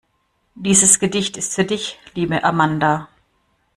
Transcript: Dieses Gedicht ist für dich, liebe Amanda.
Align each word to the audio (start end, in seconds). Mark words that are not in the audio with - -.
Dieses 0.55 0.97
Gedicht 0.99 1.37
ist 1.37 1.53
für 1.53 1.63
dich, 1.63 1.99
liebe 2.15 2.43
Amanda. 2.43 3.07